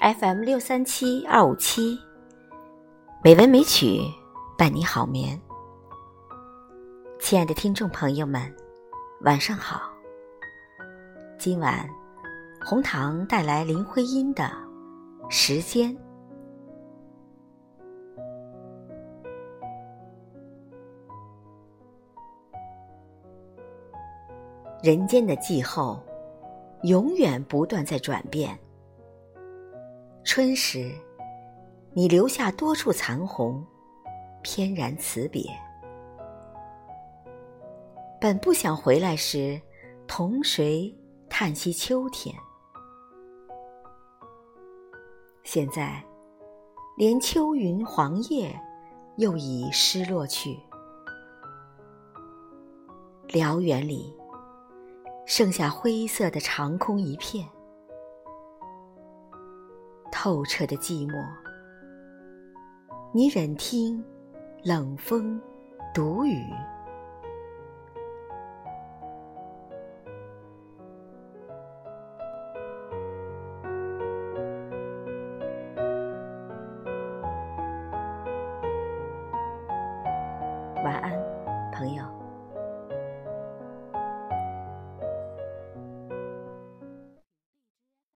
[0.00, 1.98] FM 六三七二五七，
[3.24, 4.00] 美文美曲
[4.56, 5.40] 伴你好眠。
[7.18, 8.40] 亲爱的听众朋友们，
[9.22, 9.90] 晚上好。
[11.36, 11.84] 今晚
[12.64, 14.44] 红糖带来林徽因的
[15.28, 15.92] 《时间》。
[24.80, 26.00] 人间的气候，
[26.82, 28.56] 永远不断在转变。
[30.30, 30.94] 春时，
[31.94, 33.64] 你留下多处残红，
[34.42, 35.42] 翩然辞别。
[38.20, 39.58] 本不想回来时，
[40.06, 40.94] 同谁
[41.30, 42.36] 叹息秋天？
[45.44, 46.04] 现在，
[46.98, 48.54] 连秋云黄叶
[49.16, 50.60] 又已失落去，
[53.28, 54.14] 辽远里。
[55.24, 57.48] 剩下灰色的长空一片，
[60.20, 61.24] 透彻的寂寞。
[63.12, 64.04] 你忍听
[64.64, 65.40] 冷风
[65.94, 66.42] 独语。
[80.82, 81.12] 晚安，
[81.72, 82.17] 朋友。